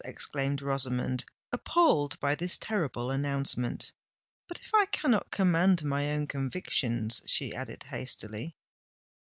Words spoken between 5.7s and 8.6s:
my own convictions?" she added hastily.